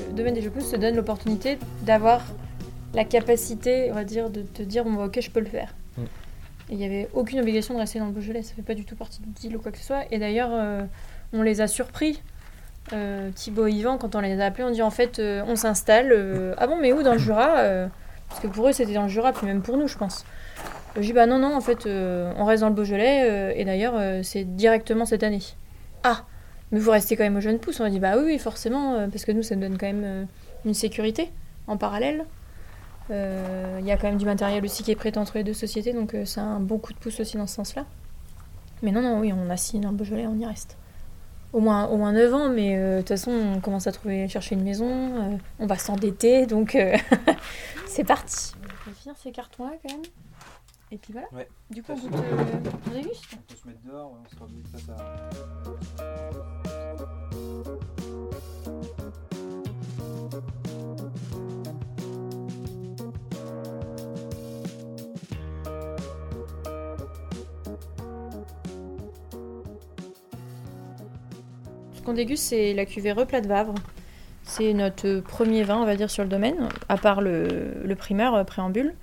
Le 0.09 0.13
domaine 0.15 0.33
des 0.33 0.41
jeux 0.41 0.49
pousses 0.49 0.71
se 0.71 0.77
donne 0.77 0.95
l'opportunité 0.95 1.57
d'avoir 1.85 2.21
la 2.95 3.03
capacité, 3.03 3.89
on 3.91 3.95
va 3.95 4.03
dire, 4.03 4.29
de 4.29 4.41
te 4.41 4.63
dire 4.63 4.85
bon, 4.85 4.93
bah, 4.93 5.05
ok, 5.05 5.19
je 5.21 5.29
peux 5.29 5.41
le 5.41 5.45
faire. 5.45 5.75
Mm. 5.97 6.03
Et 6.69 6.73
il 6.73 6.77
n'y 6.77 6.85
avait 6.85 7.09
aucune 7.13 7.39
obligation 7.39 7.73
de 7.75 7.79
rester 7.79 7.99
dans 7.99 8.07
le 8.07 8.11
Beaujolais, 8.11 8.41
ça 8.41 8.53
fait 8.55 8.63
pas 8.63 8.73
du 8.73 8.85
tout 8.85 8.95
partie 8.95 9.21
du 9.21 9.29
deal 9.29 9.55
ou 9.55 9.59
quoi 9.59 9.71
que 9.71 9.77
ce 9.77 9.83
soit. 9.83 10.03
Et 10.11 10.17
d'ailleurs, 10.17 10.49
euh, 10.51 10.81
on 11.33 11.41
les 11.41 11.61
a 11.61 11.67
surpris. 11.67 12.21
Euh, 12.93 13.29
Thibaut 13.31 13.67
et 13.67 13.71
Yvan, 13.71 13.97
quand 13.97 14.15
on 14.15 14.19
les 14.21 14.39
a 14.39 14.45
appelés, 14.45 14.63
on 14.63 14.71
dit 14.71 14.81
en 14.81 14.91
fait, 14.91 15.19
euh, 15.19 15.43
on 15.47 15.55
s'installe. 15.55 16.55
ah 16.57 16.67
bon, 16.67 16.77
mais 16.79 16.93
où 16.93 17.03
dans 17.03 17.13
le 17.13 17.19
Jura 17.19 17.89
Parce 18.29 18.41
que 18.41 18.47
pour 18.47 18.67
eux, 18.67 18.71
c'était 18.71 18.93
dans 18.93 19.03
le 19.03 19.09
Jura, 19.09 19.33
puis 19.33 19.45
même 19.45 19.61
pour 19.61 19.77
nous, 19.77 19.87
je 19.87 19.97
pense. 19.97 20.25
Je 20.95 21.01
dis 21.01 21.13
bah 21.13 21.25
non, 21.25 21.37
non, 21.37 21.55
en 21.55 21.61
fait, 21.61 21.85
on 21.87 22.45
reste 22.45 22.61
dans 22.61 22.69
le 22.69 22.75
Beaujolais, 22.75 23.53
et 23.59 23.65
d'ailleurs, 23.65 24.23
c'est 24.23 24.43
directement 24.55 25.05
cette 25.05 25.23
année. 25.23 25.41
Ah 26.03 26.23
mais 26.71 26.79
vous 26.79 26.89
restez 26.89 27.15
quand 27.15 27.23
même 27.23 27.37
aux 27.37 27.41
jeunes 27.41 27.59
pousses. 27.59 27.79
On 27.79 27.83
a 27.83 27.89
dit 27.91 27.99
bah 27.99 28.13
oui, 28.17 28.23
oui 28.25 28.39
forcément, 28.39 29.07
parce 29.09 29.23
que 29.23 29.31
nous, 29.31 29.43
ça 29.43 29.55
nous 29.55 29.61
donne 29.61 29.77
quand 29.77 29.85
même 29.85 30.27
une 30.65 30.73
sécurité 30.73 31.31
en 31.67 31.77
parallèle. 31.77 32.25
Euh, 33.11 33.77
Il 33.81 33.85
y 33.85 33.91
a 33.91 33.97
quand 33.97 34.07
même 34.07 34.17
du 34.17 34.25
matériel 34.25 34.63
aussi 34.63 34.83
qui 34.83 34.91
est 34.91 34.95
prêt 34.95 35.17
entre 35.17 35.37
les 35.37 35.43
deux 35.43 35.53
sociétés, 35.53 35.93
donc 35.93 36.13
euh, 36.13 36.25
c'est 36.25 36.39
un 36.41 36.59
bon 36.59 36.77
coup 36.77 36.93
de 36.93 36.97
pouce 36.97 37.19
aussi 37.19 37.37
dans 37.37 37.47
ce 37.47 37.55
sens-là. 37.55 37.85
Mais 38.81 38.91
non, 38.91 39.01
non, 39.01 39.19
oui, 39.19 39.31
on 39.33 39.49
a 39.49 39.57
signé 39.57 39.85
le 39.87 39.93
Beaujolais, 39.93 40.27
on 40.27 40.37
y 40.37 40.45
reste. 40.45 40.77
Au 41.53 41.59
moins, 41.61 41.85
au 41.87 41.97
moins 41.97 42.11
9 42.11 42.33
ans, 42.33 42.49
mais 42.49 42.77
euh, 42.77 42.97
de 42.97 43.01
toute 43.01 43.09
façon, 43.09 43.31
on 43.31 43.61
commence 43.61 43.87
à 43.87 43.91
trouver, 43.91 44.27
chercher 44.27 44.55
une 44.55 44.63
maison, 44.63 44.89
euh, 44.89 45.37
on 45.59 45.67
va 45.67 45.77
s'endetter, 45.77 46.45
donc 46.47 46.75
euh, 46.75 46.97
c'est 47.87 48.03
parti. 48.03 48.53
On 48.85 48.89
va 48.89 48.95
finir 48.95 49.15
ces 49.17 49.31
cartons-là 49.31 49.71
quand 49.81 49.93
même. 49.93 50.03
Et 50.91 50.97
puis 50.97 51.13
voilà. 51.13 51.27
Ouais. 51.33 51.47
Du 51.69 51.81
coup, 51.81 51.93
on 51.93 51.95
goûte, 51.95 52.13
euh, 52.13 52.59
on 52.87 52.91
déguste. 52.91 53.23
On 53.33 53.37
peut 53.37 53.55
se 53.55 53.67
mettre 53.67 53.81
dehors, 53.85 54.13
on 54.21 54.29
sera 54.35 54.45
qu'on 72.05 72.13
déguste, 72.13 72.43
c'est 72.43 72.73
la 72.73 72.85
cuvée 72.85 73.11
Replat 73.11 73.41
de 73.41 73.47
Vavre. 73.47 73.75
C'est 74.43 74.73
notre 74.73 75.19
premier 75.21 75.63
vin, 75.63 75.77
on 75.81 75.85
va 75.85 75.95
dire, 75.95 76.09
sur 76.09 76.23
le 76.23 76.29
domaine, 76.29 76.69
à 76.87 76.97
part 76.97 77.19
le, 77.19 77.95
primeur 77.97 78.35
euh, 78.35 78.43
préambule. 78.43 78.93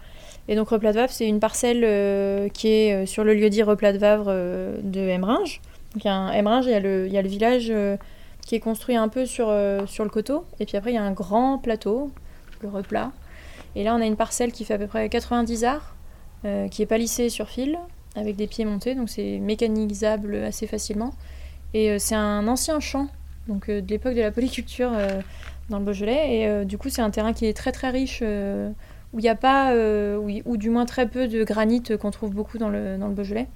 Et 0.49 0.55
donc 0.57 0.69
Replat 0.69 0.93
de 0.93 0.99
Vavre, 0.99 1.13
c'est 1.13 1.29
une 1.29 1.41
parcelle 1.41 1.83
euh, 1.85 2.49
qui 2.49 2.69
est 2.69 2.95
euh, 2.95 3.07
sur 3.07 3.25
le 3.25 3.35
lieu 3.35 3.51
dit 3.51 3.63
Replat 3.63 3.93
de 3.93 3.99
Vavre 3.99 4.27
de 4.27 5.01
Emeringes. 5.01 5.61
Donc 5.95 6.05
il 6.05 6.07
y 6.07 6.11
a 6.11 6.15
un 6.15 6.63
il 6.63 6.71
y 6.71 6.75
a 7.19 7.23
le, 7.23 7.29
village 7.29 7.73
qui 8.47 8.55
est 8.55 8.61
construit 8.61 8.97
un 8.97 9.09
peu 9.09 9.27
sur, 9.27 9.53
sur 9.87 10.05
le 10.05 10.11
coteau. 10.11 10.45
Et 10.59 10.65
puis 10.65 10.77
après, 10.77 10.93
il 10.93 10.95
y 10.95 10.99
a 10.99 11.03
un 11.03 11.13
grand 11.13 11.59
plateau, 11.59 12.11
le 12.61 12.69
replat. 12.69 13.13
Et 13.75 13.85
là, 13.85 13.95
on 13.95 14.01
a 14.01 14.07
une 14.07 14.17
parcelle 14.17 14.53
qui 14.53 14.65
fait 14.65 14.75
à 14.75 14.79
peu 14.79 14.87
près 14.87 15.09
90 15.09 15.65
arts, 15.65 15.95
qui 16.71 16.83
est 16.83 16.87
palissée 16.87 17.29
sur 17.29 17.49
fil, 17.49 17.79
avec 18.17 18.37
des 18.37 18.47
pieds 18.47 18.65
montés, 18.65 18.95
donc 18.95 19.11
c'est 19.11 19.39
mécanisable 19.39 20.37
assez 20.37 20.67
facilement. 20.67 21.13
Et 21.75 21.91
euh, 21.91 21.97
c'est 21.99 22.15
un 22.15 22.47
ancien 22.49 22.81
champ, 22.81 23.09
donc 23.49 23.69
euh, 23.69 23.81
de 23.81 23.89
l'époque 23.89 24.15
de 24.15 24.21
la 24.21 24.31
polyculture 24.31 24.91
euh, 24.95 25.21
dans 25.71 25.79
le 25.79 25.85
Beaujolais. 25.85 26.41
Et 26.41 26.65
du 26.65 26.79
coup, 26.79 26.89
c'est 26.89 27.03
un 27.03 27.11
terrain 27.11 27.33
qui 27.33 27.47
est 27.47 27.57
très 27.57 27.73
très 27.73 27.91
riche, 27.91 28.23
où 28.23 29.19
il 29.19 29.23
n'y 29.23 29.29
a 29.29 29.35
pas, 29.35 29.75
où 29.75 30.29
ou 30.45 30.57
du 30.57 30.71
moins 30.71 30.87
très 30.87 31.09
peu 31.09 31.29
de 31.29 31.45
granit 31.45 31.83
qu'on 32.01 32.11
trouve 32.11 32.35
beaucoup 32.35 32.59
dans 32.59 32.69
le, 32.69 32.99
dans 32.99 33.09
le 33.09 33.15
Beaujolais. 33.15 33.49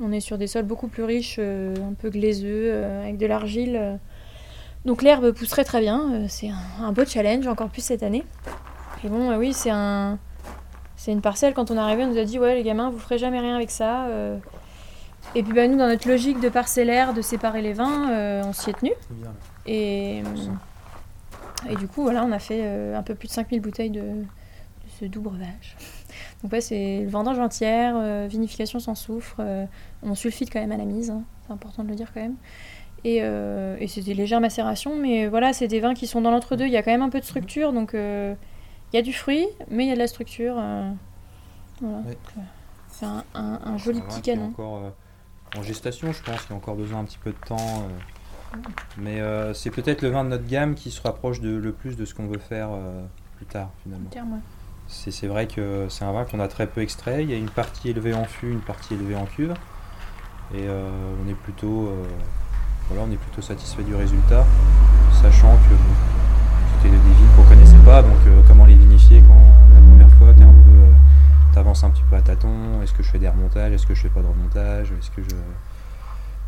On 0.00 0.12
est 0.12 0.20
sur 0.20 0.36
des 0.36 0.46
sols 0.46 0.64
beaucoup 0.64 0.88
plus 0.88 1.04
riches, 1.04 1.38
un 1.38 1.94
peu 1.98 2.10
glaiseux, 2.10 2.84
avec 3.02 3.16
de 3.16 3.26
l'argile. 3.26 3.98
Donc 4.86 5.02
l'herbe 5.02 5.32
pousserait 5.32 5.64
très 5.64 5.80
bien. 5.80 6.12
euh, 6.12 6.26
c'est 6.28 6.48
un, 6.80 6.92
beau 6.92 7.04
challenge, 7.04 7.46
encore 7.48 7.68
plus 7.68 7.82
cette 7.82 8.04
année. 8.04 8.24
Et 9.04 9.08
bon, 9.08 9.36
oui, 9.36 9.52
c'est 9.52 9.70
un, 9.70 10.18
une 11.08 11.20
parcelle, 11.20 11.54
quand 11.54 11.72
on 11.72 11.76
est 11.76 11.80
arrivé, 11.80 12.04
on 12.04 12.12
nous 12.12 12.18
a 12.18 12.24
dit 12.24 12.38
Ouais, 12.38 12.54
les 12.54 12.62
gamins, 12.62 12.88
vous 12.90 12.98
ferez 12.98 13.18
jamais 13.18 13.40
rien 13.40 13.56
avec 13.56 13.70
ça. 13.70 14.06
Et 15.34 15.42
puis, 15.42 15.52
bah, 15.52 15.66
nous, 15.68 15.76
dans 15.76 15.86
notre 15.86 16.08
logique 16.08 16.40
de 16.40 16.48
parcellaire, 16.48 17.12
de 17.12 17.20
séparer 17.20 17.60
les 17.62 17.72
vins, 17.74 18.10
euh, 18.10 18.42
on 18.46 18.52
s'y 18.52 18.70
est 18.70 18.78
tenu. 18.78 18.92
Et, 19.66 20.22
et 21.68 21.76
du 21.76 21.88
coup, 21.88 22.02
voilà, 22.02 22.24
on 22.24 22.32
a 22.32 22.38
fait 22.38 22.60
euh, 22.64 22.96
un 22.96 23.02
peu 23.02 23.14
plus 23.14 23.28
de 23.28 23.32
5000 23.32 23.60
bouteilles 23.60 23.90
de, 23.90 24.00
de 24.00 24.24
ce 25.00 25.04
doux 25.04 25.20
breuvage. 25.20 25.76
Donc, 26.42 26.52
ouais, 26.52 26.60
c'est 26.60 27.04
vendange 27.04 27.38
entière, 27.38 27.94
euh, 27.98 28.26
vinification 28.28 28.78
sans 28.78 28.94
soufre. 28.94 29.36
euh, 29.40 29.66
on 30.02 30.14
sulfite 30.14 30.50
quand 30.52 30.60
même 30.60 30.72
à 30.72 30.76
la 30.76 30.84
mise, 30.84 31.10
hein, 31.10 31.22
c'est 31.46 31.52
important 31.52 31.82
de 31.84 31.88
le 31.88 31.94
dire 31.96 32.12
quand 32.14 32.20
même. 32.20 32.36
Et, 33.04 33.18
et 33.18 33.86
c'est 33.86 34.00
des 34.00 34.14
légères 34.14 34.40
macérations, 34.40 34.96
mais 34.96 35.28
voilà, 35.28 35.52
c'est 35.52 35.68
des 35.68 35.78
vins 35.78 35.94
qui 35.94 36.08
sont 36.08 36.20
dans 36.22 36.32
l'entre-deux. 36.32 36.64
Il 36.66 36.72
y 36.72 36.76
a 36.76 36.82
quand 36.82 36.90
même 36.90 37.02
un 37.02 37.08
peu 37.08 37.20
de 37.20 37.24
structure, 37.24 37.72
donc 37.72 37.90
il 37.94 38.36
y 38.94 38.98
a 38.98 39.02
du 39.02 39.12
fruit, 39.12 39.46
mais 39.70 39.84
il 39.84 39.88
y 39.88 39.92
a 39.92 39.94
de 39.94 40.00
la 40.00 40.08
structure. 40.08 40.54
voilà. 41.80 41.98
Ouais. 42.08 42.16
C'est 42.88 43.06
un, 43.06 43.22
un- 43.34 43.60
un 43.64 43.76
joli 43.78 44.00
petit 44.00 44.22
canon. 44.22 44.46
encore 44.46 44.92
en 45.56 45.62
gestation, 45.62 46.12
je 46.12 46.22
pense 46.22 46.42
qu'il 46.42 46.52
a 46.52 46.56
encore 46.56 46.74
besoin 46.74 47.00
un 47.00 47.04
petit 47.04 47.18
peu 47.18 47.30
de 47.30 47.46
temps. 47.46 47.56
euh. 48.54 48.58
mais 48.98 49.20
euh, 49.20 49.54
c'est 49.54 49.70
peut-être 49.70 50.02
le 50.02 50.10
vin 50.10 50.24
de 50.24 50.30
notre 50.30 50.46
gamme 50.46 50.74
qui 50.74 50.90
se 50.90 51.00
rapproche 51.02 51.40
de, 51.40 51.56
le 51.56 51.72
plus 51.72 51.96
de 51.96 52.04
ce 52.04 52.14
qu'on 52.14 52.26
veut 52.26 52.38
faire 52.38 52.68
euh, 52.72 53.04
plus 53.36 53.46
tard, 53.46 53.70
finalement. 53.82 54.08
C'est 54.88 55.26
vrai 55.26 55.48
que 55.48 55.86
c'est 55.88 56.04
un 56.04 56.12
vin 56.12 56.24
qu'on 56.24 56.38
a 56.38 56.46
très 56.46 56.66
peu 56.66 56.80
extrait. 56.80 57.24
Il 57.24 57.30
y 57.30 57.34
a 57.34 57.36
une 57.36 57.50
partie 57.50 57.90
élevée 57.90 58.14
en 58.14 58.24
fût, 58.24 58.52
une 58.52 58.60
partie 58.60 58.94
élevée 58.94 59.16
en 59.16 59.26
cuve. 59.26 59.54
Et 60.54 60.62
euh, 60.62 60.88
on 61.24 61.28
est 61.28 61.34
plutôt, 61.34 61.92
voilà, 62.88 63.04
on 63.08 63.12
est 63.12 63.16
plutôt 63.16 63.42
satisfait 63.42 63.82
du 63.82 63.96
résultat, 63.96 64.46
sachant 65.20 65.56
que 65.68 65.74
bon, 65.74 65.94
c'était 66.76 66.94
des 66.94 67.02
vignes 67.02 67.28
qu'on 67.36 67.42
connaissait 67.42 67.84
pas, 67.84 68.02
donc 68.02 68.16
comment 68.46 68.64
les 68.64 68.76
vinifier 68.76 69.24
quand 69.26 69.34
la 69.74 69.80
première 69.80 70.05
Est-ce 72.86 72.94
que 72.94 73.02
je 73.02 73.10
fais 73.10 73.18
des 73.18 73.28
remontages 73.28 73.72
Est-ce 73.72 73.86
que 73.86 73.94
je 73.94 74.02
fais 74.02 74.08
pas 74.08 74.22
de 74.22 74.26
remontage 74.28 74.92
Est-ce 74.92 75.10
que 75.10 75.22
je, 75.22 75.36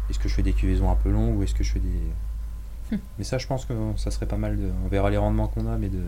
est-ce 0.08 0.18
que 0.18 0.28
je 0.28 0.34
fais 0.34 0.42
des 0.42 0.52
cuvaisons 0.52 0.90
un 0.90 0.94
peu 0.94 1.10
longues 1.10 1.38
ou 1.38 1.42
est-ce 1.42 1.54
que 1.54 1.64
je 1.64 1.72
fais 1.72 1.80
des 1.80 2.00
Hmm. 2.90 2.96
Mais 3.18 3.24
ça, 3.24 3.36
je 3.36 3.46
pense 3.46 3.66
que 3.66 3.74
ça 3.96 4.10
serait 4.10 4.24
pas 4.24 4.38
mal. 4.38 4.56
De... 4.56 4.70
On 4.84 4.88
verra 4.88 5.10
les 5.10 5.18
rendements 5.18 5.46
qu'on 5.48 5.66
a, 5.70 5.76
mais 5.76 5.88
de 5.90 6.00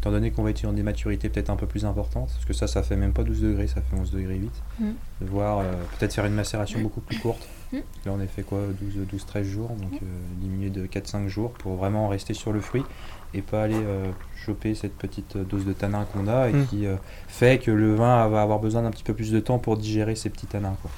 étant 0.00 0.10
donné 0.10 0.32
qu'on 0.32 0.42
va 0.42 0.50
être 0.50 0.58
sur 0.58 0.72
des 0.72 0.82
maturités 0.82 1.28
peut-être 1.28 1.48
un 1.48 1.54
peu 1.54 1.66
plus 1.68 1.84
importantes, 1.84 2.30
parce 2.32 2.44
que 2.44 2.52
ça, 2.52 2.66
ça 2.66 2.82
fait 2.82 2.96
même 2.96 3.12
pas 3.12 3.22
12 3.22 3.40
degrés, 3.42 3.68
ça 3.68 3.80
fait 3.82 3.96
11 3.96 4.10
degrés 4.10 4.34
8, 4.34 4.50
Mm. 4.80 4.84
de 5.20 5.26
voir 5.26 5.60
euh, 5.60 5.62
peut-être 5.96 6.12
faire 6.12 6.26
une 6.26 6.34
macération 6.34 6.80
beaucoup 6.80 7.00
plus 7.00 7.20
courte. 7.20 7.46
Là, 7.72 7.78
on 8.06 8.18
a 8.18 8.26
fait 8.26 8.42
quoi 8.42 8.58
12-13 8.82 9.44
jours, 9.44 9.68
donc 9.68 9.92
euh, 10.02 10.06
diminuer 10.40 10.70
de 10.70 10.86
4-5 10.86 11.28
jours 11.28 11.52
pour 11.52 11.76
vraiment 11.76 12.08
rester 12.08 12.34
sur 12.34 12.52
le 12.52 12.60
fruit 12.60 12.82
et 13.34 13.42
pas 13.42 13.62
aller 13.62 13.74
euh, 13.82 14.10
choper 14.36 14.74
cette 14.74 14.96
petite 14.96 15.36
euh, 15.36 15.44
dose 15.44 15.64
de 15.64 15.72
tanin 15.72 16.04
qu'on 16.12 16.28
a 16.28 16.48
et 16.48 16.52
Mm. 16.52 16.66
qui 16.66 16.86
euh, 16.86 16.96
fait 17.28 17.58
que 17.58 17.70
le 17.70 17.94
vin 17.94 18.26
va 18.28 18.42
avoir 18.42 18.58
besoin 18.58 18.82
d'un 18.82 18.90
petit 18.90 19.04
peu 19.04 19.14
plus 19.14 19.30
de 19.32 19.40
temps 19.40 19.58
pour 19.58 19.76
digérer 19.76 20.14
ces 20.16 20.28
petits 20.30 20.46
tanins. 20.46 20.76
Quoi. 20.82 20.90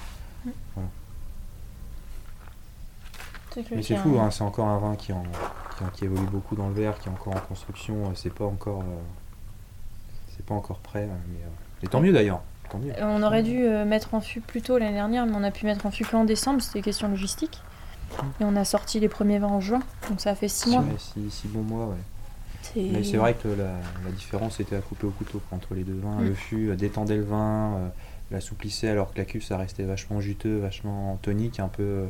Que 3.55 3.61
Mais 3.77 3.83
c'est 3.83 3.97
fou, 3.97 4.19
hein, 4.19 4.31
c'est 4.33 4.43
encore 4.43 4.67
un 4.67 4.79
vin 4.79 4.97
qui, 4.97 5.13
en- 5.13 5.23
qui, 5.95 6.05
évolue 6.05 6.27
beaucoup 6.27 6.57
dans 6.57 6.67
le 6.69 6.75
verre, 6.75 6.99
qui 6.99 7.09
est 7.09 7.13
encore 7.13 7.37
en 7.37 7.41
construction, 7.41 8.13
c'est 8.17 8.35
pas 8.35 8.45
encore, 8.45 8.81
euh, 8.81 9.01
c'est 10.37 10.45
pas 10.45 10.55
encore 10.55 10.79
prêt, 10.81 11.05
euh, 11.05 11.15
mais, 11.29 11.39
euh, 11.45 11.85
et 11.85 11.87
tant 11.87 12.01
mieux 12.01 12.13
d'ailleurs. 12.13 12.41
On 13.01 13.23
aurait 13.23 13.45
dû 13.45 13.59
mettre 13.87 14.15
en 14.15 14.21
fût 14.21 14.41
plus 14.41 14.61
tôt 14.61 14.79
l'année 14.79 14.95
dernière, 14.95 15.27
mais 15.27 15.35
on 15.37 15.45
a 15.45 15.53
pu 15.53 15.65
mettre 15.67 15.87
en 15.87 15.93
fût 15.93 16.05
qu'en 16.05 16.25
décembre, 16.25 16.61
c'était 16.61 16.81
question 16.83 17.07
logistique. 17.07 17.63
Et 18.41 18.45
on 18.45 18.57
a 18.57 18.65
sorti 18.65 18.99
les 18.99 19.09
premiers 19.09 19.39
vins 19.39 19.47
en 19.49 19.61
juin, 19.61 19.81
donc 20.09 20.21
ça 20.21 20.31
a 20.31 20.35
fait 20.35 20.49
6 20.49 20.71
mois. 20.71 20.81
Ouais, 20.81 20.97
six, 20.99 21.31
six 21.31 21.47
bons 21.49 21.63
mois, 21.63 21.87
ouais. 21.87 21.95
C'est- 22.73 22.81
Mais 22.81 23.05
c'est 23.05 23.17
vrai 23.19 23.35
que 23.35 23.49
la, 23.49 23.65
la 24.05 24.11
différence 24.17 24.59
était 24.61 24.77
à 24.77 24.81
couper 24.81 25.07
au 25.07 25.11
couteau 25.11 25.41
entre 25.53 25.75
les 25.75 25.83
deux 25.85 25.99
vins. 26.03 26.21
Mm. 26.21 26.25
Le 26.29 26.35
fût 26.35 26.71
euh, 26.71 26.77
détendait 26.77 27.17
le 27.17 27.25
vin, 27.25 27.75
euh, 27.77 27.89
l'assouplissait 28.31 28.89
alors 28.89 29.13
que 29.13 29.19
la 29.19 29.25
cuve 29.25 29.43
ça 29.45 29.57
restait 29.59 29.83
vachement 29.85 30.21
juteux, 30.21 30.59
vachement 30.59 31.19
tonique, 31.23 31.61
un 31.61 31.69
peu, 31.69 31.83
euh, 31.83 32.07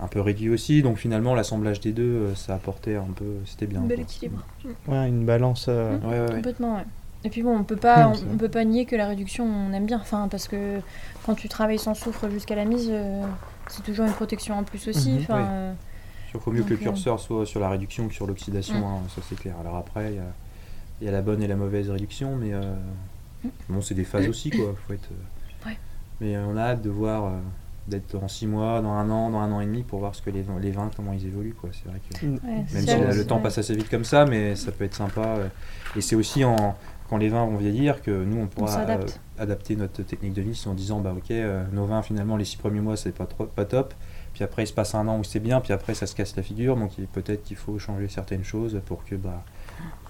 un 0.00 0.06
peu 0.06 0.20
réduit 0.20 0.48
aussi. 0.50 0.82
Donc 0.82 0.96
finalement 0.96 1.34
l'assemblage 1.34 1.80
des 1.80 1.92
deux, 1.92 2.34
ça 2.34 2.54
apportait 2.54 2.96
un 2.96 3.12
peu, 3.14 3.34
c'était 3.44 3.66
bien. 3.66 3.80
Un 3.80 3.84
bel 3.86 4.00
équilibre. 4.00 4.42
Ouais, 4.88 5.08
une 5.08 5.24
balance. 5.26 5.66
euh, 5.68 5.98
Mm. 5.98 6.04
Ouais, 6.04 6.10
ouais, 6.10 6.20
ouais. 6.28 6.34
Complètement, 6.36 6.76
ouais. 6.76 6.84
Et 7.22 7.28
puis 7.28 7.42
bon, 7.42 7.54
on 7.58 7.64
peut 7.64 7.76
pas, 7.76 8.08
Mm, 8.08 8.14
on, 8.32 8.36
peut 8.38 8.48
pas 8.48 8.64
nier 8.64 8.86
que 8.86 8.96
la 8.96 9.06
réduction, 9.06 9.44
on 9.44 9.74
aime 9.74 9.84
bien. 9.84 9.98
Enfin, 10.00 10.26
parce 10.30 10.48
que 10.48 10.78
quand 11.26 11.34
tu 11.34 11.50
travailles 11.50 11.78
sans 11.78 11.92
soufre 11.94 12.30
jusqu'à 12.30 12.54
la 12.54 12.64
mise, 12.64 12.88
euh, 12.90 13.22
c'est 13.68 13.82
toujours 13.82 14.06
une 14.06 14.12
protection 14.12 14.54
en 14.58 14.64
plus 14.64 14.88
aussi. 14.88 15.10
Mhm. 15.10 15.18
Enfin. 15.20 15.74
Il 16.34 16.40
faut 16.40 16.50
mieux 16.52 16.62
que 16.62 16.70
le 16.70 16.76
curseur 16.76 17.18
soit 17.20 17.44
sur 17.46 17.60
la 17.60 17.68
réduction 17.68 18.06
que 18.08 18.14
sur 18.14 18.26
l'oxydation, 18.26 18.78
Mm. 18.80 18.84
hein, 18.84 18.98
ça 19.14 19.20
c'est 19.28 19.38
clair. 19.38 19.54
Alors 19.60 19.76
après, 19.76 20.12
il 20.12 20.16
y 20.16 20.20
a, 20.20 20.32
il 21.00 21.06
y 21.06 21.08
a 21.08 21.12
la 21.12 21.22
bonne 21.22 21.42
et 21.42 21.46
la 21.48 21.56
mauvaise 21.56 21.90
réduction, 21.90 22.36
mais 22.36 22.52
euh, 22.52 22.60
Mm. 23.44 23.48
bon, 23.70 23.80
c'est 23.80 23.94
des 23.94 24.04
phases 24.04 24.28
aussi, 24.28 24.50
quoi. 24.50 24.74
Faut 24.86 24.92
être, 24.94 25.08
euh, 25.12 25.66
Ouais. 25.68 25.76
Mais 26.20 26.36
euh, 26.36 26.44
on 26.48 26.56
a 26.56 26.62
hâte 26.62 26.82
de 26.82 26.90
voir, 26.90 27.24
euh, 27.26 27.30
d'être 27.88 28.14
en 28.22 28.28
6 28.28 28.46
mois, 28.46 28.80
dans 28.82 28.92
un 28.92 29.10
an, 29.10 29.30
dans 29.30 29.38
un 29.40 29.50
an 29.50 29.60
et 29.60 29.66
demi, 29.66 29.82
pour 29.82 29.98
voir 30.00 30.14
ce 30.14 30.22
que 30.22 30.30
les, 30.30 30.42
vins- 30.42 30.58
les 30.60 30.70
vins, 30.70 30.90
comment 30.94 31.12
ils 31.12 31.26
évoluent, 31.26 31.54
quoi. 31.54 31.70
C'est 31.72 31.88
vrai 31.88 32.00
que. 32.08 32.26
ouais, 32.26 32.38
Même 32.72 32.86
si 32.86 32.96
le, 33.18 33.26
temps 33.26 33.40
passe 33.40 33.58
assez 33.58 33.74
vite 33.74 33.88
comme 33.90 34.04
ça, 34.04 34.24
mais 34.26 34.54
ça 34.56 34.70
peut 34.72 34.84
être 34.84 34.94
sympa. 34.94 35.22
euh, 35.22 35.48
Et 35.96 36.00
c'est 36.00 36.14
aussi 36.16 36.44
en, 36.44 36.76
quand 37.08 37.16
les 37.16 37.28
vins 37.30 37.44
vont 37.46 37.56
vieillir 37.56 38.02
que 38.02 38.10
nous, 38.24 38.40
on 38.40 38.46
pourra 38.46 38.78
euh, 38.80 38.98
adapter 39.38 39.74
notre 39.74 40.02
technique 40.02 40.34
de 40.34 40.42
vie 40.42 40.62
en 40.66 40.74
disant 40.74 41.00
bah 41.00 41.12
ok, 41.16 41.30
euh, 41.32 41.64
nos 41.72 41.84
vins 41.86 42.02
finalement 42.02 42.36
les 42.36 42.44
six 42.44 42.56
premiers 42.58 42.80
mois 42.80 42.96
c'est 42.96 43.10
pas 43.10 43.26
trop, 43.26 43.46
pas 43.46 43.64
top. 43.64 43.94
Puis 44.40 44.44
après 44.46 44.62
il 44.62 44.66
se 44.66 44.72
passe 44.72 44.94
un 44.94 45.06
an 45.06 45.18
où 45.18 45.22
c'est 45.24 45.38
bien, 45.38 45.60
puis 45.60 45.74
après 45.74 45.92
ça 45.92 46.06
se 46.06 46.14
casse 46.14 46.34
la 46.34 46.42
figure. 46.42 46.74
Donc 46.74 46.92
peut-être 47.12 47.42
qu'il 47.44 47.58
faut 47.58 47.78
changer 47.78 48.08
certaines 48.08 48.42
choses 48.42 48.80
pour 48.86 49.04
que 49.04 49.14
bah 49.14 49.44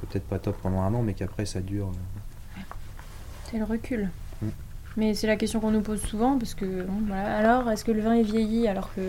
c'est 0.01 0.09
peut-être 0.09 0.29
pas 0.29 0.39
top 0.39 0.57
pendant 0.63 0.83
un 0.83 0.95
an, 0.95 1.03
mais 1.03 1.15
qu'après 1.15 1.47
ça 1.47 1.59
dure. 1.59 1.89
euh. 1.89 2.61
C'est 3.51 3.59
le 3.59 3.65
recul. 3.65 4.09
Mm. 4.41 4.49
Mais 4.97 5.15
c'est 5.15 5.27
la 5.27 5.35
question 5.35 5.59
qu'on 5.59 5.73
nous 5.73 5.81
pose 5.81 6.01
souvent, 6.01 6.39
parce 6.39 6.55
que, 6.55 6.83
bon, 6.83 6.93
voilà, 7.09 7.39
alors, 7.39 7.69
est-ce 7.73 7.85
que 7.85 7.91
le 7.91 8.01
vin 8.03 8.13
est 8.13 8.23
vieilli 8.23 8.69
alors 8.69 8.95
que 8.95 9.01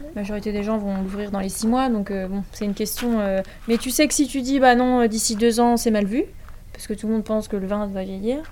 la 0.00 0.22
majorité 0.22 0.50
des 0.50 0.64
gens 0.64 0.76
vont 0.76 1.02
l'ouvrir 1.02 1.30
dans 1.30 1.38
les 1.38 1.48
6 1.48 1.68
mois? 1.68 1.88
Donc, 1.88 2.10
euh, 2.10 2.26
bon, 2.26 2.42
c'est 2.50 2.64
une 2.64 2.74
question. 2.74 3.20
euh, 3.20 3.42
Mais 3.68 3.78
tu 3.78 3.90
sais 3.90 4.08
que 4.08 4.14
si 4.14 4.26
tu 4.26 4.42
dis, 4.42 4.58
bah 4.58 4.74
non, 4.74 5.06
d'ici 5.06 5.36
2 5.36 5.60
ans, 5.60 5.76
c'est 5.76 5.92
mal 5.92 6.06
vu, 6.06 6.24
parce 6.72 6.88
que 6.88 6.94
tout 6.94 7.06
le 7.06 7.12
monde 7.12 7.22
pense 7.24 7.46
que 7.46 7.56
le 7.56 7.68
vin 7.68 7.86
va 7.86 8.02
vieillir. 8.02 8.42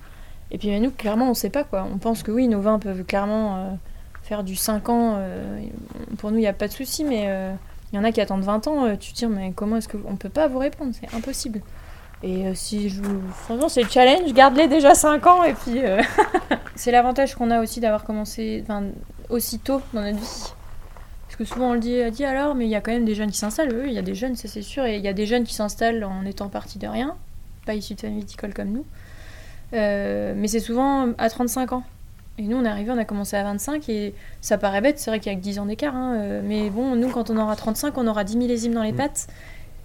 Et 0.53 0.59
puis, 0.59 0.79
nous, 0.81 0.93
clairement, 0.93 1.29
on 1.31 1.35
sait 1.35 1.51
pas, 1.51 1.65
quoi. 1.65 1.85
On 1.93 1.99
pense 1.99 2.23
que 2.23 2.31
oui, 2.31 2.47
nos 2.47 2.61
vins 2.61 2.79
peuvent 2.79 3.03
clairement 3.05 3.57
euh, 3.57 3.71
faire 4.33 4.45
du 4.45 4.57
5 4.57 4.89
ans. 4.89 5.17
euh, 5.19 5.61
pour 6.17 6.31
nous, 6.31 6.39
il 6.39 6.41
n'y 6.41 6.47
a 6.47 6.55
pas 6.55 6.67
de 6.67 6.73
souci, 6.73 7.05
mais 7.05 7.25
euh, 7.27 7.53
il 7.93 7.97
y 7.97 7.99
en 7.99 8.05
a 8.05 8.13
qui 8.13 8.21
attendent 8.23 8.45
20 8.45 8.67
ans. 8.67 8.87
euh, 8.87 8.97
tu 8.97 9.13
te 9.13 9.19
dis, 9.19 9.27
mais 9.27 9.53
comment 9.55 9.77
est-ce 9.77 9.89
qu'on 9.89 10.17
peut 10.17 10.31
pas 10.31 10.49
vous 10.49 10.59
répondre? 10.59 10.93
C'est 10.99 11.15
impossible. 11.15 11.61
Et 12.23 12.47
euh, 12.47 12.55
si 12.55 12.89
je 12.89 13.03
vous... 13.03 13.21
Franchement, 13.45 13.69
c'est 13.69 13.83
le 13.83 13.91
challenge, 13.91 14.33
garde-les 14.33 14.69
déjà 14.69 14.95
5 14.95 15.27
ans 15.27 15.43
et 15.43 15.53
puis... 15.53 15.85
euh, 15.85 16.01
c'est 16.77 16.93
l'avantage 16.93 17.35
qu'on 17.35 17.51
a 17.51 17.61
aussi 17.61 17.81
d'avoir 17.81 18.05
commencé 18.05 18.61
enfin, 18.63 18.85
aussitôt 19.29 19.83
dans 19.93 20.01
notre 20.01 20.17
vie. 20.19 20.53
Parce 21.27 21.37
que 21.37 21.45
souvent 21.45 21.71
on 21.71 21.75
le 21.75 21.81
dit, 21.81 22.01
euh, 22.01 22.09
dit 22.09 22.25
alors, 22.25 22.55
mais 22.55 22.65
il 22.65 22.71
y 22.71 22.75
a 22.75 22.81
quand 22.81 22.93
même 22.93 23.05
des 23.05 23.15
jeunes 23.15 23.33
qui 23.33 23.39
s'installent. 23.39 23.75
Oui, 23.75 23.89
il 23.89 23.93
y 23.93 23.99
a 23.99 24.03
des 24.03 24.15
jeunes, 24.15 24.35
ça 24.35 24.49
c'est 24.49 24.63
sûr. 24.63 24.87
Et 24.87 24.97
il 24.97 25.03
y 25.05 25.09
a 25.09 25.13
des 25.13 25.27
jeunes 25.27 25.45
qui 25.45 25.53
s'installent 25.53 26.05
en 26.05 26.25
étant 26.25 26.49
partis 26.49 26.79
de 26.79 26.89
rien, 26.89 27.17
pas 27.67 27.75
issus 27.75 27.97
de 27.97 28.01
famille 28.01 28.21
viticole 28.21 28.55
comme 28.55 28.71
nous. 28.71 28.87
Euh, 29.75 30.33
mais 30.35 30.49
c'est 30.49 30.61
souvent 30.61 31.13
à 31.19 31.29
35 31.29 31.73
ans. 31.73 31.83
Et 32.39 32.43
nous, 32.45 32.57
on 32.57 32.65
est 32.65 32.69
arrivé, 32.69 32.91
on 32.91 32.99
a 32.99 33.05
commencé 33.05 33.37
à 33.37 33.43
25 33.45 33.89
et 33.91 34.15
ça 34.41 34.57
paraît 34.57 34.81
bête, 34.81 34.99
c'est 34.99 35.11
vrai 35.11 35.21
qu'il 35.21 35.31
y 35.31 35.35
a 35.35 35.39
que 35.39 35.45
10 35.45 35.59
ans 35.59 35.67
d'écart. 35.67 35.95
hein, 35.95 36.15
euh, 36.17 36.41
mais 36.43 36.71
bon, 36.71 36.97
nous, 36.97 37.09
quand 37.11 37.29
on 37.31 37.37
aura 37.37 37.57
35, 37.57 37.97
on 37.99 38.07
aura 38.07 38.25
10 38.25 38.37
millésimes 38.39 38.73
dans 38.73 38.83
les 38.83 38.93
Mm. 38.93 38.97
pattes. 38.97 39.27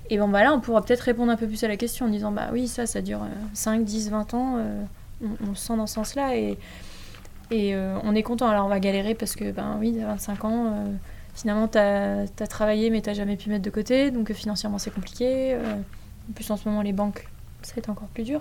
Et 0.09 0.17
bon, 0.17 0.29
bah 0.29 0.41
là, 0.43 0.53
on 0.53 0.61
pourra 0.61 0.81
peut-être 0.81 1.01
répondre 1.01 1.29
un 1.31 1.35
peu 1.35 1.45
plus 1.47 1.61
à 1.65 1.67
la 1.67 1.75
question 1.75 2.05
en 2.05 2.09
disant, 2.09 2.31
bah 2.31 2.47
oui, 2.53 2.67
ça, 2.69 2.85
ça 2.85 3.01
dure 3.01 3.21
euh, 3.23 3.27
5, 3.53 3.83
10, 3.83 4.09
20 4.09 4.33
ans. 4.33 4.55
euh, 4.59 4.81
on, 5.21 5.45
on 5.45 5.49
le 5.49 5.55
sent 5.55 5.75
dans 5.75 5.87
ce 5.87 5.95
sens-là 5.95 6.37
et, 6.37 6.57
et 7.51 7.75
euh, 7.75 7.97
on 8.03 8.15
est 8.15 8.23
content. 8.23 8.47
Alors, 8.47 8.65
on 8.65 8.69
va 8.69 8.79
galérer 8.79 9.13
parce 9.13 9.35
que, 9.35 9.51
ben 9.51 9.75
oui, 9.81 10.01
à 10.01 10.07
25 10.07 10.45
ans, 10.45 10.65
euh, 10.67 10.85
finalement, 11.35 11.67
t'as 11.67 12.21
as 12.21 12.47
travaillé 12.47 12.89
mais 12.89 13.01
t'as 13.01 13.13
jamais 13.13 13.35
pu 13.35 13.49
mettre 13.49 13.63
de 13.65 13.69
côté. 13.69 14.09
Donc, 14.11 14.31
financièrement, 14.31 14.77
c'est 14.77 14.93
compliqué. 14.93 15.57
en 16.29 16.31
plus, 16.33 16.49
en 16.49 16.55
ce 16.55 16.69
moment, 16.69 16.81
les 16.81 16.93
banques, 16.93 17.27
ça 17.61 17.73
va 17.75 17.79
être 17.79 17.89
encore 17.89 18.07
plus 18.07 18.23
dur. 18.23 18.39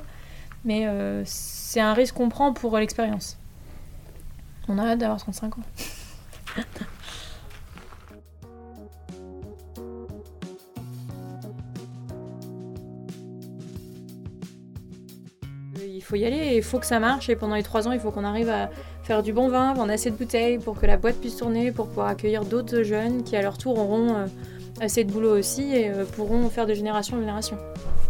Mais 0.64 0.86
c'est 1.24 1.80
un 1.80 1.94
risque 1.94 2.14
qu'on 2.14 2.28
prend 2.28 2.52
pour 2.52 2.76
l'expérience. 2.78 3.36
On 4.68 4.78
a 4.78 4.86
hâte 4.86 4.98
d'avoir 4.98 5.18
35 5.18 5.58
ans. 5.58 5.62
Il 15.84 16.02
faut 16.02 16.16
y 16.16 16.24
aller, 16.24 16.56
il 16.56 16.62
faut 16.62 16.78
que 16.78 16.86
ça 16.86 17.00
marche 17.00 17.28
et 17.28 17.36
pendant 17.36 17.56
les 17.56 17.62
trois 17.62 17.88
ans, 17.88 17.92
il 17.92 17.98
faut 17.98 18.10
qu'on 18.10 18.24
arrive 18.24 18.48
à 18.48 18.70
faire 19.02 19.22
du 19.22 19.32
bon 19.32 19.48
vin, 19.48 19.74
vendre 19.74 19.92
assez 19.92 20.10
de 20.10 20.16
bouteilles 20.16 20.58
pour 20.58 20.78
que 20.78 20.86
la 20.86 20.96
boîte 20.96 21.16
puisse 21.16 21.36
tourner, 21.36 21.72
pour 21.72 21.88
pouvoir 21.88 22.08
accueillir 22.08 22.44
d'autres 22.44 22.82
jeunes 22.82 23.24
qui 23.24 23.36
à 23.36 23.42
leur 23.42 23.58
tour 23.58 23.78
auront 23.78 24.14
euh, 24.14 24.26
assez 24.80 25.04
de 25.04 25.12
boulot 25.12 25.36
aussi 25.36 25.74
et 25.74 25.90
euh, 25.90 26.04
pourront 26.04 26.48
faire 26.48 26.66
de 26.66 26.74
génération 26.74 27.16
en 27.16 27.20
génération. 27.20 27.56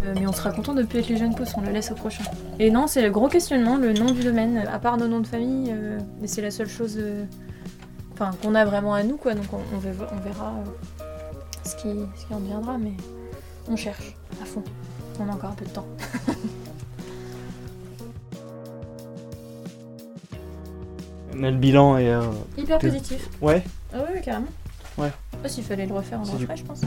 Euh, 0.04 0.12
mais 0.14 0.26
on 0.26 0.32
sera 0.32 0.50
content 0.52 0.74
de 0.74 0.82
ne 0.82 0.86
plus 0.86 0.98
être 1.00 1.08
les 1.08 1.16
jeunes 1.16 1.34
pousses, 1.34 1.54
on 1.56 1.62
le 1.62 1.70
laisse 1.70 1.90
au 1.90 1.94
prochain. 1.94 2.24
Et 2.58 2.70
non, 2.70 2.86
c'est 2.86 3.02
le 3.02 3.10
gros 3.10 3.28
questionnement, 3.28 3.76
le 3.76 3.92
nom 3.92 4.10
du 4.12 4.22
domaine, 4.22 4.58
à 4.70 4.78
part 4.78 4.96
nos 4.98 5.08
noms 5.08 5.20
de 5.20 5.26
famille, 5.26 5.72
euh, 5.72 5.98
et 6.22 6.26
c'est 6.28 6.42
la 6.42 6.50
seule 6.50 6.68
chose 6.68 6.96
euh, 6.98 7.24
enfin, 8.12 8.30
qu'on 8.42 8.54
a 8.54 8.64
vraiment 8.64 8.94
à 8.94 9.02
nous, 9.02 9.16
quoi. 9.16 9.34
Donc 9.34 9.46
on, 9.52 9.58
on 9.74 9.78
verra, 9.78 10.06
on 10.12 10.20
verra, 10.20 10.52
euh, 11.00 11.04
ce, 11.64 11.74
qui, 11.76 11.88
ce 12.16 12.26
qui 12.26 12.34
en 12.34 12.40
deviendra, 12.40 12.76
mais 12.78 12.92
on 13.68 13.76
cherche 13.76 14.14
à 14.42 14.44
fond. 14.44 14.62
On 15.18 15.28
a 15.30 15.32
encore 15.32 15.50
un 15.50 15.54
peu 15.54 15.64
de 15.64 15.70
temps. 15.70 15.86
Mais 21.34 21.50
le 21.50 21.56
bilan 21.58 21.98
est. 21.98 22.08
euh, 22.08 22.22
Hyper 22.56 22.78
positif. 22.78 23.28
Ouais. 23.42 23.62
Ah 23.94 23.98
oui, 24.14 24.20
carrément. 24.22 24.46
Ouais. 24.98 25.10
S'il 25.46 25.64
fallait 25.64 25.86
le 25.86 25.94
refaire 25.94 26.20
en 26.20 26.24
C'est 26.24 26.36
du- 26.36 26.44
refrais, 26.44 26.56
je 26.56 26.64
pense. 26.64 26.80